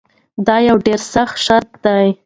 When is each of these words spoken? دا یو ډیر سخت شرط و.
دا 0.45 0.55
یو 0.67 0.77
ډیر 0.85 0.99
سخت 1.13 1.37
شرط 1.45 1.71
و. 1.81 1.85